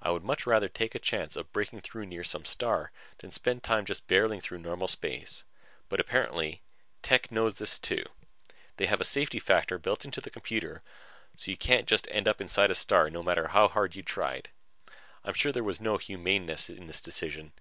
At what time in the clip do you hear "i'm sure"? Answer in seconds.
15.22-15.52